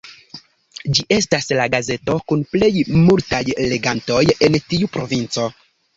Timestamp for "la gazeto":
1.59-2.15